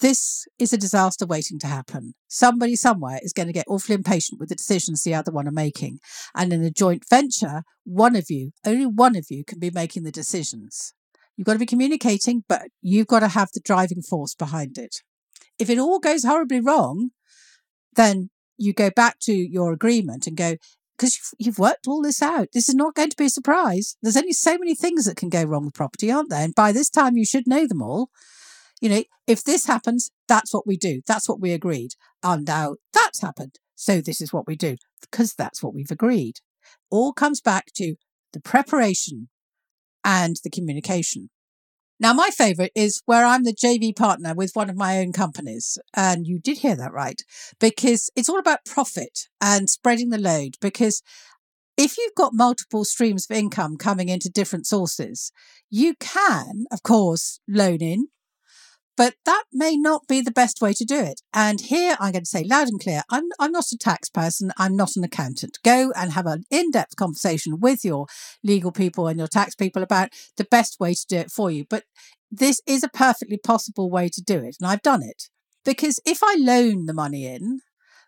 This 0.00 0.46
is 0.60 0.72
a 0.72 0.78
disaster 0.78 1.26
waiting 1.26 1.58
to 1.58 1.66
happen. 1.66 2.14
Somebody 2.28 2.76
somewhere 2.76 3.18
is 3.22 3.32
going 3.32 3.48
to 3.48 3.52
get 3.52 3.66
awfully 3.68 3.96
impatient 3.96 4.38
with 4.38 4.48
the 4.48 4.54
decisions 4.54 5.02
the 5.02 5.14
other 5.14 5.32
one 5.32 5.48
are 5.48 5.52
making. 5.52 5.98
And 6.36 6.52
in 6.52 6.62
a 6.62 6.70
joint 6.70 7.02
venture, 7.10 7.62
one 7.84 8.14
of 8.14 8.26
you, 8.30 8.52
only 8.64 8.86
one 8.86 9.16
of 9.16 9.26
you 9.28 9.44
can 9.44 9.58
be 9.58 9.70
making 9.70 10.04
the 10.04 10.12
decisions. 10.12 10.94
You've 11.36 11.46
got 11.46 11.54
to 11.54 11.58
be 11.58 11.66
communicating, 11.66 12.44
but 12.48 12.68
you've 12.80 13.08
got 13.08 13.20
to 13.20 13.28
have 13.28 13.50
the 13.52 13.60
driving 13.60 14.02
force 14.02 14.34
behind 14.34 14.78
it. 14.78 15.02
If 15.58 15.68
it 15.68 15.78
all 15.78 15.98
goes 15.98 16.24
horribly 16.24 16.60
wrong, 16.60 17.10
then 17.96 18.30
you 18.56 18.72
go 18.72 18.90
back 18.90 19.18
to 19.22 19.32
your 19.32 19.72
agreement 19.72 20.26
and 20.26 20.36
go, 20.36 20.56
because 20.96 21.18
you've, 21.38 21.58
worked 21.58 21.86
all 21.86 22.02
this 22.02 22.22
out. 22.22 22.48
This 22.52 22.68
is 22.68 22.74
not 22.74 22.94
going 22.94 23.10
to 23.10 23.16
be 23.16 23.26
a 23.26 23.30
surprise. 23.30 23.96
There's 24.02 24.16
only 24.16 24.32
so 24.32 24.58
many 24.58 24.74
things 24.74 25.04
that 25.04 25.16
can 25.16 25.28
go 25.28 25.44
wrong 25.44 25.64
with 25.64 25.74
property, 25.74 26.10
aren't 26.10 26.30
there? 26.30 26.44
And 26.44 26.54
by 26.54 26.72
this 26.72 26.90
time, 26.90 27.16
you 27.16 27.24
should 27.24 27.46
know 27.46 27.66
them 27.66 27.82
all. 27.82 28.10
You 28.80 28.88
know, 28.88 29.04
if 29.26 29.44
this 29.44 29.66
happens, 29.66 30.10
that's 30.28 30.54
what 30.54 30.66
we 30.66 30.76
do. 30.76 31.00
That's 31.06 31.28
what 31.28 31.40
we 31.40 31.52
agreed. 31.52 31.92
And 32.22 32.46
now 32.46 32.76
that's 32.92 33.20
happened. 33.20 33.58
So 33.74 34.00
this 34.00 34.20
is 34.20 34.32
what 34.32 34.46
we 34.46 34.56
do 34.56 34.76
because 35.00 35.34
that's 35.34 35.62
what 35.62 35.74
we've 35.74 35.90
agreed. 35.90 36.36
All 36.90 37.12
comes 37.12 37.40
back 37.40 37.66
to 37.76 37.94
the 38.32 38.40
preparation 38.40 39.28
and 40.04 40.36
the 40.42 40.50
communication. 40.50 41.30
Now, 42.00 42.12
my 42.12 42.28
favorite 42.30 42.70
is 42.76 43.02
where 43.06 43.24
I'm 43.24 43.42
the 43.42 43.54
JV 43.54 43.94
partner 43.94 44.32
with 44.32 44.52
one 44.54 44.70
of 44.70 44.76
my 44.76 44.98
own 44.98 45.12
companies. 45.12 45.78
And 45.94 46.26
you 46.26 46.38
did 46.38 46.58
hear 46.58 46.76
that 46.76 46.92
right, 46.92 47.20
because 47.58 48.08
it's 48.14 48.28
all 48.28 48.38
about 48.38 48.64
profit 48.64 49.26
and 49.40 49.68
spreading 49.68 50.10
the 50.10 50.18
load. 50.18 50.54
Because 50.60 51.02
if 51.76 51.98
you've 51.98 52.14
got 52.14 52.34
multiple 52.34 52.84
streams 52.84 53.26
of 53.28 53.36
income 53.36 53.76
coming 53.76 54.08
into 54.08 54.30
different 54.30 54.66
sources, 54.66 55.32
you 55.70 55.94
can, 55.98 56.66
of 56.70 56.84
course, 56.84 57.40
loan 57.48 57.78
in 57.80 58.06
but 58.98 59.14
that 59.24 59.44
may 59.52 59.76
not 59.76 60.08
be 60.08 60.20
the 60.20 60.32
best 60.32 60.60
way 60.60 60.72
to 60.72 60.84
do 60.84 60.98
it. 60.98 61.20
And 61.32 61.60
here 61.60 61.96
I'm 62.00 62.10
going 62.10 62.24
to 62.24 62.28
say 62.28 62.42
loud 62.42 62.66
and 62.66 62.80
clear 62.80 63.02
I'm, 63.08 63.28
I'm 63.38 63.52
not 63.52 63.70
a 63.72 63.78
tax 63.78 64.10
person, 64.10 64.50
I'm 64.58 64.74
not 64.74 64.96
an 64.96 65.04
accountant. 65.04 65.58
Go 65.64 65.92
and 65.96 66.12
have 66.12 66.26
an 66.26 66.42
in 66.50 66.72
depth 66.72 66.96
conversation 66.96 67.60
with 67.60 67.84
your 67.84 68.06
legal 68.42 68.72
people 68.72 69.06
and 69.06 69.16
your 69.16 69.28
tax 69.28 69.54
people 69.54 69.84
about 69.84 70.08
the 70.36 70.48
best 70.50 70.80
way 70.80 70.94
to 70.94 71.06
do 71.08 71.16
it 71.16 71.30
for 71.30 71.48
you. 71.48 71.64
But 71.70 71.84
this 72.28 72.60
is 72.66 72.82
a 72.82 72.88
perfectly 72.88 73.38
possible 73.38 73.88
way 73.88 74.08
to 74.08 74.20
do 74.20 74.38
it. 74.38 74.56
And 74.60 74.68
I've 74.68 74.82
done 74.82 75.04
it. 75.04 75.28
Because 75.64 76.00
if 76.04 76.18
I 76.24 76.34
loan 76.36 76.86
the 76.86 76.94
money 76.94 77.24
in, 77.24 77.60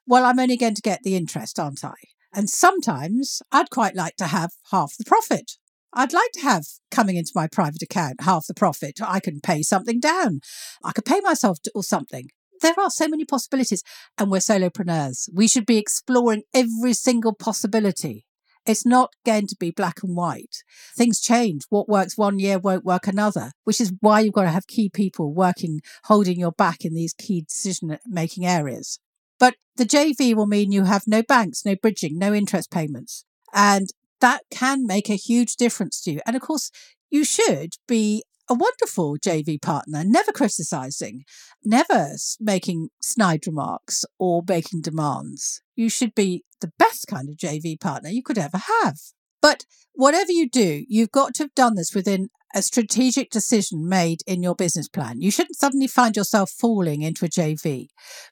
well, 0.08 0.24
I'm 0.24 0.40
only 0.40 0.56
going 0.56 0.74
to 0.74 0.82
get 0.82 1.04
the 1.04 1.14
interest, 1.14 1.60
aren't 1.60 1.84
I? 1.84 1.94
And 2.34 2.50
sometimes 2.50 3.42
I'd 3.52 3.70
quite 3.70 3.94
like 3.94 4.16
to 4.16 4.26
have 4.26 4.50
half 4.72 4.96
the 4.98 5.04
profit. 5.04 5.52
I'd 5.92 6.12
like 6.12 6.30
to 6.34 6.40
have 6.42 6.64
coming 6.90 7.16
into 7.16 7.32
my 7.34 7.48
private 7.48 7.82
account 7.82 8.22
half 8.22 8.46
the 8.46 8.54
profit. 8.54 9.00
I 9.02 9.20
can 9.20 9.40
pay 9.40 9.62
something 9.62 10.00
down. 10.00 10.40
I 10.84 10.92
could 10.92 11.04
pay 11.04 11.20
myself 11.20 11.60
to, 11.62 11.72
or 11.74 11.82
something. 11.82 12.28
There 12.60 12.74
are 12.78 12.90
so 12.90 13.08
many 13.08 13.24
possibilities, 13.24 13.82
and 14.18 14.30
we're 14.30 14.38
solopreneurs. 14.38 15.28
We 15.32 15.48
should 15.48 15.66
be 15.66 15.78
exploring 15.78 16.42
every 16.52 16.92
single 16.92 17.34
possibility. 17.34 18.26
It's 18.66 18.84
not 18.84 19.14
going 19.24 19.46
to 19.46 19.56
be 19.58 19.70
black 19.70 20.02
and 20.02 20.14
white. 20.14 20.62
Things 20.94 21.20
change. 21.20 21.62
What 21.70 21.88
works 21.88 22.18
one 22.18 22.38
year 22.38 22.58
won't 22.58 22.84
work 22.84 23.06
another, 23.06 23.52
which 23.64 23.80
is 23.80 23.92
why 24.00 24.20
you've 24.20 24.34
got 24.34 24.42
to 24.42 24.50
have 24.50 24.66
key 24.66 24.90
people 24.90 25.32
working, 25.32 25.80
holding 26.04 26.38
your 26.38 26.52
back 26.52 26.84
in 26.84 26.94
these 26.94 27.14
key 27.14 27.42
decision 27.48 27.98
making 28.06 28.46
areas. 28.46 29.00
But 29.38 29.56
the 29.76 29.86
JV 29.86 30.34
will 30.34 30.46
mean 30.46 30.72
you 30.72 30.84
have 30.84 31.04
no 31.06 31.22
banks, 31.22 31.64
no 31.64 31.74
bridging, 31.74 32.18
no 32.18 32.34
interest 32.34 32.70
payments. 32.70 33.24
And 33.54 33.88
that 34.20 34.42
can 34.50 34.86
make 34.86 35.08
a 35.08 35.14
huge 35.14 35.56
difference 35.56 36.00
to 36.02 36.12
you. 36.12 36.20
And 36.26 36.36
of 36.36 36.42
course, 36.42 36.70
you 37.10 37.24
should 37.24 37.74
be 37.88 38.22
a 38.48 38.54
wonderful 38.54 39.16
JV 39.16 39.60
partner, 39.62 40.02
never 40.04 40.32
criticizing, 40.32 41.24
never 41.64 42.10
making 42.40 42.88
snide 43.00 43.46
remarks 43.46 44.04
or 44.18 44.42
making 44.46 44.82
demands. 44.82 45.62
You 45.76 45.88
should 45.88 46.14
be 46.14 46.44
the 46.60 46.72
best 46.78 47.06
kind 47.06 47.28
of 47.28 47.36
JV 47.36 47.80
partner 47.80 48.10
you 48.10 48.22
could 48.22 48.38
ever 48.38 48.58
have. 48.82 48.98
But 49.40 49.64
whatever 49.94 50.32
you 50.32 50.48
do, 50.48 50.84
you've 50.88 51.12
got 51.12 51.34
to 51.34 51.44
have 51.44 51.54
done 51.54 51.76
this 51.76 51.94
within 51.94 52.28
a 52.54 52.62
strategic 52.62 53.30
decision 53.30 53.88
made 53.88 54.20
in 54.26 54.42
your 54.42 54.56
business 54.56 54.88
plan. 54.88 55.20
You 55.20 55.30
shouldn't 55.30 55.56
suddenly 55.56 55.86
find 55.86 56.16
yourself 56.16 56.50
falling 56.50 57.02
into 57.02 57.24
a 57.24 57.28
JV 57.28 57.86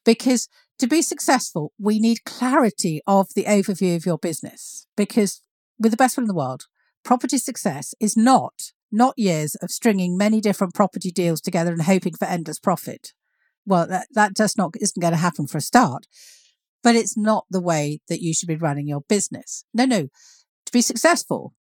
because 0.05 0.49
to 0.79 0.87
be 0.87 1.03
successful, 1.03 1.73
we 1.79 1.99
need 1.99 2.25
clarity 2.25 3.01
of 3.07 3.29
the 3.35 3.45
overview 3.45 3.97
of 3.97 4.07
your 4.07 4.19
business 4.19 4.87
because 4.97 5.41
with 5.79 5.93
the 5.93 5.97
best 5.97 6.17
will 6.17 6.25
in 6.25 6.29
the 6.29 6.35
world, 6.35 6.65
property 7.05 7.39
success 7.39 7.95
is 8.01 8.17
not 8.17 8.73
not 8.91 9.15
years 9.19 9.55
of 9.57 9.71
stringing 9.71 10.17
many 10.17 10.41
different 10.41 10.75
property 10.75 11.11
deals 11.11 11.41
together 11.41 11.73
and 11.73 11.83
hoping 11.83 12.15
for 12.15 12.25
endless 12.25 12.59
profit. 12.59 13.13
Well, 13.67 13.87
that, 13.87 14.09
that 14.15 14.35
just 14.37 14.57
not 14.57 14.75
isn't 14.81 15.01
going 15.01 15.13
to 15.13 15.19
happen 15.19 15.47
for 15.47 15.59
a 15.59 15.63
start. 15.63 16.07
But 16.83 16.95
it's 16.95 17.17
not 17.17 17.45
the 17.51 17.61
way 17.61 18.01
that 18.09 18.23
you 18.23 18.33
should 18.33 18.49
be 18.49 18.57
running 18.57 18.87
your 18.87 19.03
business. 19.09 19.65
No, 19.75 19.85
no. 19.85 20.09
To 20.67 20.73
be 20.73 20.81
successful, 20.81 21.55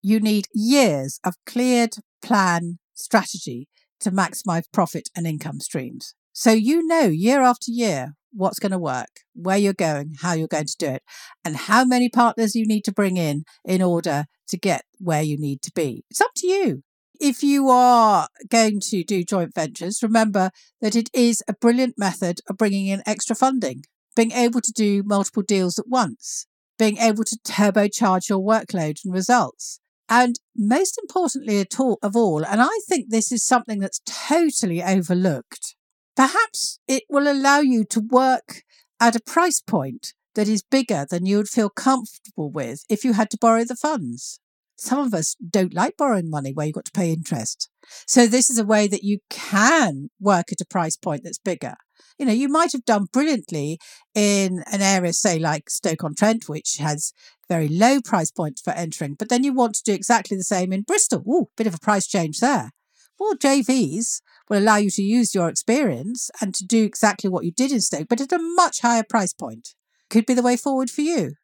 you 0.00 0.20
need 0.20 0.46
years 0.54 1.20
of 1.24 1.34
cleared 1.44 1.96
plan 2.22 2.78
strategy 2.94 3.68
to 4.00 4.10
maximize 4.10 4.64
profit 4.72 5.08
and 5.16 5.26
income 5.26 5.60
streams. 5.60 6.14
So 6.32 6.52
you 6.52 6.86
know 6.86 7.06
year 7.06 7.42
after 7.42 7.70
year 7.70 8.14
what's 8.32 8.58
going 8.58 8.72
to 8.72 8.78
work, 8.78 9.20
where 9.34 9.58
you're 9.58 9.72
going, 9.72 10.14
how 10.20 10.32
you're 10.32 10.48
going 10.48 10.66
to 10.66 10.76
do 10.78 10.86
it, 10.86 11.02
and 11.44 11.56
how 11.56 11.84
many 11.84 12.08
partners 12.08 12.54
you 12.54 12.66
need 12.66 12.84
to 12.84 12.92
bring 12.92 13.16
in 13.16 13.44
in 13.64 13.82
order 13.82 14.26
to 14.48 14.58
get 14.58 14.84
where 14.98 15.22
you 15.22 15.38
need 15.38 15.62
to 15.62 15.72
be. 15.74 16.04
It's 16.10 16.20
up 16.20 16.32
to 16.36 16.46
you. 16.46 16.82
If 17.20 17.42
you 17.42 17.68
are 17.68 18.28
going 18.48 18.80
to 18.88 19.04
do 19.04 19.22
joint 19.22 19.54
ventures, 19.54 20.02
remember 20.02 20.50
that 20.80 20.96
it 20.96 21.08
is 21.14 21.42
a 21.46 21.52
brilliant 21.52 21.94
method 21.96 22.40
of 22.48 22.56
bringing 22.56 22.88
in 22.88 23.02
extra 23.06 23.36
funding, 23.36 23.82
being 24.16 24.32
able 24.32 24.60
to 24.60 24.72
do 24.72 25.02
multiple 25.04 25.42
deals 25.42 25.78
at 25.78 25.88
once, 25.88 26.46
being 26.78 26.98
able 26.98 27.24
to 27.24 27.38
turbocharge 27.44 28.28
your 28.28 28.40
workload 28.40 28.96
and 29.04 29.14
results. 29.14 29.78
And 30.08 30.40
most 30.56 30.98
importantly 31.00 31.64
of 32.02 32.16
all, 32.16 32.44
and 32.44 32.60
I 32.60 32.80
think 32.88 33.06
this 33.08 33.30
is 33.30 33.44
something 33.44 33.78
that's 33.78 34.00
totally 34.04 34.82
overlooked, 34.82 35.76
Perhaps 36.16 36.78
it 36.86 37.04
will 37.08 37.30
allow 37.30 37.60
you 37.60 37.84
to 37.84 38.00
work 38.00 38.62
at 39.00 39.16
a 39.16 39.20
price 39.20 39.60
point 39.60 40.14
that 40.34 40.48
is 40.48 40.62
bigger 40.62 41.06
than 41.08 41.26
you 41.26 41.38
would 41.38 41.48
feel 41.48 41.70
comfortable 41.70 42.50
with 42.50 42.84
if 42.88 43.04
you 43.04 43.14
had 43.14 43.30
to 43.30 43.38
borrow 43.40 43.64
the 43.64 43.76
funds. 43.76 44.40
Some 44.76 44.98
of 44.98 45.14
us 45.14 45.36
don't 45.48 45.74
like 45.74 45.96
borrowing 45.96 46.28
money 46.30 46.52
where 46.52 46.66
you've 46.66 46.74
got 46.74 46.86
to 46.86 46.92
pay 46.92 47.12
interest. 47.12 47.68
So 48.06 48.26
this 48.26 48.50
is 48.50 48.58
a 48.58 48.64
way 48.64 48.88
that 48.88 49.04
you 49.04 49.18
can 49.30 50.10
work 50.18 50.50
at 50.50 50.60
a 50.60 50.66
price 50.66 50.96
point 50.96 51.22
that's 51.24 51.38
bigger. 51.38 51.74
You 52.18 52.26
know, 52.26 52.32
you 52.32 52.48
might 52.48 52.72
have 52.72 52.84
done 52.84 53.06
brilliantly 53.12 53.78
in 54.14 54.62
an 54.72 54.82
area, 54.82 55.12
say 55.12 55.38
like 55.38 55.70
Stoke-on-Trent, 55.70 56.48
which 56.48 56.78
has 56.78 57.12
very 57.48 57.68
low 57.68 58.00
price 58.00 58.30
points 58.30 58.60
for 58.60 58.72
entering, 58.72 59.14
but 59.14 59.28
then 59.28 59.44
you 59.44 59.52
want 59.52 59.74
to 59.76 59.82
do 59.84 59.92
exactly 59.92 60.36
the 60.36 60.42
same 60.42 60.72
in 60.72 60.82
Bristol. 60.82 61.22
Ooh, 61.28 61.48
bit 61.56 61.66
of 61.66 61.74
a 61.74 61.80
price 61.80 62.06
change 62.06 62.40
there. 62.40 62.70
Well, 63.18 63.34
JVs 63.34 64.20
will 64.52 64.62
allow 64.62 64.76
you 64.76 64.90
to 64.90 65.02
use 65.02 65.34
your 65.34 65.48
experience 65.48 66.30
and 66.40 66.54
to 66.54 66.66
do 66.66 66.84
exactly 66.84 67.30
what 67.30 67.44
you 67.44 67.50
did 67.50 67.72
in 67.72 67.80
Stoke, 67.80 68.08
but 68.08 68.20
at 68.20 68.32
a 68.32 68.38
much 68.38 68.80
higher 68.82 69.02
price 69.02 69.32
point. 69.32 69.70
Could 70.10 70.26
be 70.26 70.34
the 70.34 70.42
way 70.42 70.58
forward 70.58 70.90
for 70.90 71.00
you. 71.00 71.36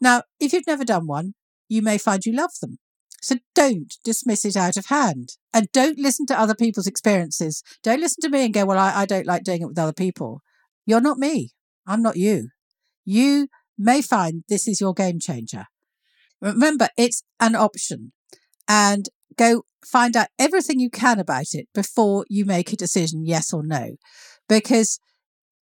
Now, 0.00 0.22
if 0.40 0.54
you've 0.54 0.66
never 0.66 0.84
done 0.84 1.06
one, 1.06 1.34
you 1.68 1.82
may 1.82 1.98
find 1.98 2.24
you 2.24 2.32
love 2.32 2.52
them. 2.62 2.78
So 3.20 3.36
don't 3.54 3.94
dismiss 4.02 4.46
it 4.46 4.56
out 4.56 4.78
of 4.78 4.86
hand 4.86 5.30
and 5.52 5.70
don't 5.72 5.98
listen 5.98 6.24
to 6.26 6.40
other 6.40 6.54
people's 6.54 6.86
experiences. 6.86 7.62
Don't 7.82 8.00
listen 8.00 8.22
to 8.22 8.30
me 8.30 8.46
and 8.46 8.54
go, 8.54 8.64
well, 8.64 8.78
I, 8.78 9.02
I 9.02 9.06
don't 9.06 9.26
like 9.26 9.44
doing 9.44 9.60
it 9.60 9.66
with 9.66 9.78
other 9.78 9.92
people. 9.92 10.40
You're 10.86 11.02
not 11.02 11.18
me. 11.18 11.50
I'm 11.86 12.00
not 12.00 12.16
you. 12.16 12.48
You 13.04 13.48
may 13.76 14.00
find 14.00 14.44
this 14.48 14.66
is 14.66 14.80
your 14.80 14.94
game 14.94 15.20
changer. 15.20 15.66
Remember, 16.40 16.88
it's 16.96 17.22
an 17.40 17.54
option 17.56 18.12
and 18.66 19.06
go 19.36 19.64
find 19.90 20.16
out 20.16 20.28
everything 20.38 20.78
you 20.80 20.90
can 20.90 21.18
about 21.18 21.54
it 21.54 21.68
before 21.74 22.24
you 22.28 22.44
make 22.44 22.72
a 22.72 22.76
decision, 22.76 23.24
yes 23.24 23.52
or 23.52 23.62
no. 23.62 23.96
Because 24.48 25.00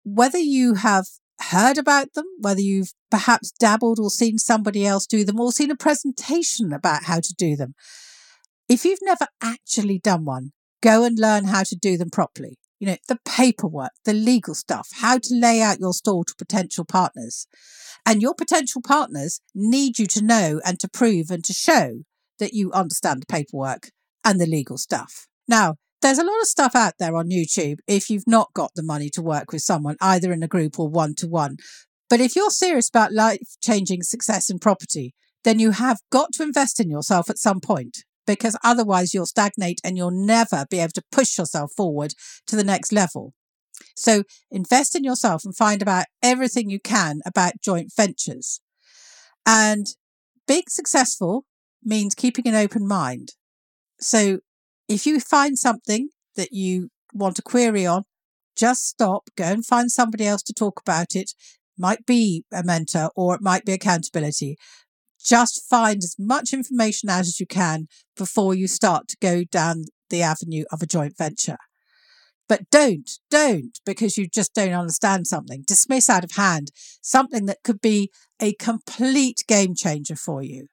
whether 0.04 0.38
you 0.38 0.74
have 0.74 1.06
heard 1.50 1.78
about 1.78 2.12
them, 2.14 2.26
whether 2.40 2.60
you've 2.60 2.92
perhaps 3.10 3.50
dabbled 3.50 3.98
or 3.98 4.10
seen 4.10 4.38
somebody 4.38 4.86
else 4.86 5.06
do 5.06 5.24
them 5.24 5.40
or 5.40 5.52
seen 5.52 5.70
a 5.70 5.76
presentation 5.76 6.72
about 6.72 7.04
how 7.04 7.20
to 7.20 7.34
do 7.36 7.56
them, 7.56 7.74
if 8.68 8.84
you've 8.84 9.02
never 9.02 9.26
actually 9.42 9.98
done 9.98 10.24
one, 10.24 10.52
go 10.82 11.04
and 11.04 11.18
learn 11.18 11.44
how 11.44 11.62
to 11.62 11.76
do 11.76 11.96
them 11.96 12.10
properly. 12.10 12.58
You 12.78 12.86
know, 12.86 12.96
the 13.08 13.18
paperwork, 13.26 13.90
the 14.04 14.14
legal 14.14 14.54
stuff, 14.54 14.88
how 14.94 15.18
to 15.18 15.34
lay 15.34 15.60
out 15.60 15.80
your 15.80 15.92
stall 15.92 16.24
to 16.24 16.34
potential 16.38 16.84
partners. 16.84 17.46
And 18.06 18.22
your 18.22 18.34
potential 18.34 18.80
partners 18.80 19.40
need 19.54 19.98
you 19.98 20.06
to 20.06 20.24
know 20.24 20.60
and 20.64 20.80
to 20.80 20.88
prove 20.88 21.30
and 21.30 21.44
to 21.44 21.52
show 21.52 22.02
that 22.38 22.54
you 22.54 22.72
understand 22.72 23.22
the 23.22 23.26
paperwork 23.26 23.90
and 24.24 24.40
the 24.40 24.46
legal 24.46 24.78
stuff. 24.78 25.26
Now, 25.48 25.76
there's 26.02 26.18
a 26.18 26.24
lot 26.24 26.40
of 26.40 26.46
stuff 26.46 26.74
out 26.74 26.94
there 26.98 27.14
on 27.14 27.28
YouTube 27.28 27.78
if 27.86 28.08
you've 28.08 28.26
not 28.26 28.54
got 28.54 28.72
the 28.74 28.82
money 28.82 29.10
to 29.10 29.22
work 29.22 29.52
with 29.52 29.62
someone, 29.62 29.96
either 30.00 30.32
in 30.32 30.42
a 30.42 30.48
group 30.48 30.78
or 30.78 30.88
one 30.88 31.14
to 31.16 31.26
one. 31.26 31.56
But 32.08 32.20
if 32.20 32.34
you're 32.34 32.50
serious 32.50 32.88
about 32.88 33.12
life 33.12 33.56
changing 33.62 34.02
success 34.02 34.50
in 34.50 34.58
property, 34.58 35.14
then 35.44 35.58
you 35.58 35.72
have 35.72 35.98
got 36.10 36.32
to 36.32 36.42
invest 36.42 36.80
in 36.80 36.90
yourself 36.90 37.28
at 37.30 37.38
some 37.38 37.60
point 37.60 37.98
because 38.26 38.56
otherwise 38.62 39.12
you'll 39.12 39.26
stagnate 39.26 39.80
and 39.84 39.96
you'll 39.96 40.10
never 40.10 40.66
be 40.70 40.80
able 40.80 40.92
to 40.92 41.02
push 41.12 41.36
yourself 41.36 41.72
forward 41.76 42.14
to 42.46 42.56
the 42.56 42.64
next 42.64 42.92
level. 42.92 43.34
So 43.96 44.24
invest 44.50 44.94
in 44.94 45.04
yourself 45.04 45.44
and 45.44 45.56
find 45.56 45.82
about 45.82 46.06
everything 46.22 46.70
you 46.70 46.80
can 46.80 47.20
about 47.26 47.60
joint 47.62 47.92
ventures. 47.94 48.60
And 49.46 49.86
being 50.46 50.64
successful 50.68 51.44
means 51.82 52.14
keeping 52.14 52.46
an 52.46 52.54
open 52.54 52.86
mind. 52.86 53.32
So 54.00 54.38
if 54.88 55.06
you 55.06 55.20
find 55.20 55.58
something 55.58 56.08
that 56.36 56.52
you 56.52 56.88
want 57.12 57.36
to 57.36 57.42
query 57.42 57.86
on, 57.86 58.04
just 58.56 58.86
stop, 58.86 59.30
go 59.36 59.44
and 59.44 59.64
find 59.64 59.90
somebody 59.90 60.26
else 60.26 60.42
to 60.42 60.52
talk 60.52 60.80
about 60.80 61.14
it. 61.14 61.32
Might 61.78 62.04
be 62.04 62.44
a 62.52 62.62
mentor 62.62 63.10
or 63.16 63.34
it 63.34 63.40
might 63.40 63.64
be 63.64 63.72
accountability. 63.72 64.56
Just 65.22 65.62
find 65.68 65.98
as 65.98 66.16
much 66.18 66.52
information 66.52 67.08
out 67.08 67.20
as 67.20 67.40
you 67.40 67.46
can 67.46 67.86
before 68.16 68.54
you 68.54 68.66
start 68.66 69.08
to 69.08 69.16
go 69.20 69.44
down 69.44 69.84
the 70.08 70.22
avenue 70.22 70.64
of 70.72 70.82
a 70.82 70.86
joint 70.86 71.16
venture. 71.16 71.58
But 72.48 72.68
don't, 72.70 73.08
don't, 73.30 73.78
because 73.86 74.16
you 74.16 74.26
just 74.26 74.54
don't 74.54 74.72
understand 74.72 75.26
something. 75.26 75.62
Dismiss 75.66 76.10
out 76.10 76.24
of 76.24 76.32
hand 76.32 76.72
something 77.00 77.46
that 77.46 77.62
could 77.62 77.80
be 77.80 78.10
a 78.42 78.54
complete 78.54 79.44
game 79.46 79.74
changer 79.74 80.16
for 80.16 80.42
you. 80.42 80.66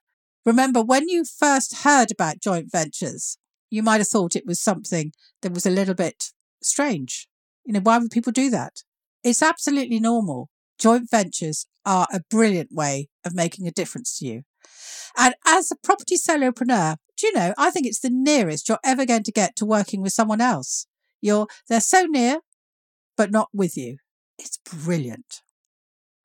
Remember, 0.48 0.82
when 0.82 1.10
you 1.10 1.26
first 1.26 1.84
heard 1.84 2.10
about 2.10 2.40
joint 2.40 2.72
ventures, 2.72 3.38
you 3.70 3.84
might 3.84 3.98
have 3.98 4.08
thought 4.08 4.34
it 4.34 4.46
was 4.46 4.62
something 4.62 5.12
that 5.42 5.54
was 5.54 5.66
a 5.66 5.70
little 5.70 5.94
bit 5.94 6.32
strange. 6.64 7.28
You 7.66 7.74
know, 7.74 7.82
why 7.82 7.98
would 7.98 8.12
people 8.12 8.32
do 8.32 8.50
that? 8.52 8.84
It's 9.26 9.42
absolutely 9.42 10.00
normal. 10.00 10.50
Joint 10.80 11.10
ventures 11.12 11.66
are 11.86 12.08
a 12.14 12.22
brilliant 12.30 12.72
way 12.72 13.10
of 13.26 13.36
making 13.36 13.68
a 13.68 13.72
difference 13.72 14.18
to 14.20 14.26
you. 14.26 14.44
And 15.18 15.36
as 15.46 15.70
a 15.70 15.76
property 15.76 16.16
solopreneur, 16.16 16.96
do 17.18 17.28
you 17.28 17.34
know, 17.34 17.54
I 17.58 17.70
think 17.70 17.86
it's 17.86 18.00
the 18.00 18.10
nearest 18.10 18.70
you're 18.70 18.80
ever 18.86 19.06
going 19.06 19.24
to 19.24 19.34
get 19.34 19.58
to 19.58 19.66
working 19.66 20.02
with 20.02 20.14
someone 20.14 20.40
else. 20.40 20.88
You're, 21.20 21.48
they're 21.68 21.82
so 21.82 22.04
near, 22.04 22.40
but 23.18 23.32
not 23.32 23.50
with 23.54 23.76
you. 23.76 23.98
It's 24.40 24.60
brilliant. 24.60 25.42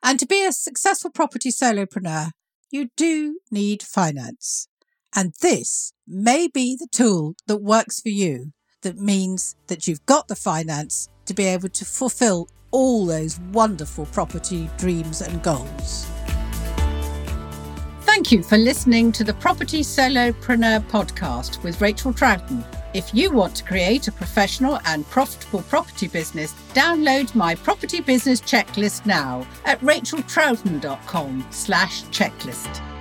And 0.00 0.20
to 0.20 0.26
be 0.26 0.44
a 0.44 0.52
successful 0.52 1.10
property 1.10 1.50
solopreneur, 1.50 2.30
you 2.72 2.88
do 2.96 3.38
need 3.50 3.82
finance. 3.82 4.66
And 5.14 5.34
this 5.42 5.92
may 6.08 6.48
be 6.48 6.74
the 6.74 6.88
tool 6.90 7.36
that 7.46 7.58
works 7.58 8.00
for 8.00 8.08
you 8.08 8.52
that 8.80 8.98
means 8.98 9.54
that 9.68 9.86
you've 9.86 10.04
got 10.06 10.26
the 10.26 10.34
finance 10.34 11.08
to 11.26 11.34
be 11.34 11.44
able 11.44 11.68
to 11.68 11.84
fulfill 11.84 12.48
all 12.72 13.06
those 13.06 13.38
wonderful 13.52 14.06
property 14.06 14.68
dreams 14.78 15.20
and 15.20 15.42
goals. 15.42 16.06
Thank 18.00 18.32
you 18.32 18.42
for 18.42 18.56
listening 18.56 19.12
to 19.12 19.24
the 19.24 19.34
Property 19.34 19.82
Solopreneur 19.82 20.80
podcast 20.88 21.62
with 21.62 21.80
Rachael 21.80 22.12
Troughton. 22.12 22.64
If 22.94 23.14
you 23.14 23.30
want 23.30 23.56
to 23.56 23.64
create 23.64 24.06
a 24.08 24.12
professional 24.12 24.78
and 24.84 25.08
profitable 25.08 25.62
property 25.62 26.08
business, 26.08 26.52
download 26.74 27.34
my 27.34 27.54
property 27.54 28.02
business 28.02 28.42
checklist 28.42 29.06
now 29.06 29.46
at 29.64 29.80
rachaeltroughton.com 29.80 31.46
slash 31.50 32.04
checklist. 32.04 32.91